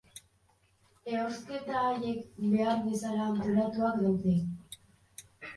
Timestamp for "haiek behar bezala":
1.89-3.29